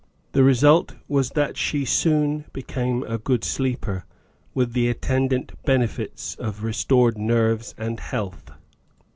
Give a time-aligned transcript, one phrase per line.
[0.31, 4.05] The result was that she soon became a good sleeper,
[4.55, 8.49] with the attendant benefits of restored nerves and health.